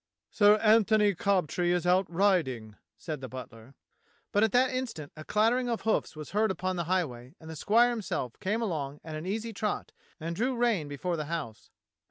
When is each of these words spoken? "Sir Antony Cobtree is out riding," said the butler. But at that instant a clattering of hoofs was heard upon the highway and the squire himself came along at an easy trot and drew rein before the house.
"Sir 0.31 0.55
Antony 0.63 1.13
Cobtree 1.13 1.69
is 1.69 1.85
out 1.85 2.11
riding," 2.11 2.75
said 2.97 3.21
the 3.21 3.29
butler. 3.29 3.75
But 4.31 4.41
at 4.41 4.51
that 4.51 4.71
instant 4.73 5.11
a 5.15 5.23
clattering 5.23 5.69
of 5.69 5.81
hoofs 5.81 6.15
was 6.15 6.31
heard 6.31 6.49
upon 6.49 6.75
the 6.75 6.85
highway 6.85 7.35
and 7.39 7.47
the 7.51 7.55
squire 7.55 7.91
himself 7.91 8.33
came 8.39 8.63
along 8.63 8.99
at 9.03 9.15
an 9.15 9.27
easy 9.27 9.53
trot 9.53 9.91
and 10.19 10.35
drew 10.35 10.55
rein 10.55 10.87
before 10.87 11.17
the 11.17 11.25
house. 11.25 11.69